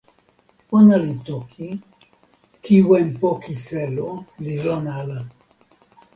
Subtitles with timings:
[0.77, 1.67] "ona li toki:
[2.63, 4.09] "kiwen poki selo
[4.43, 5.19] li lon ala."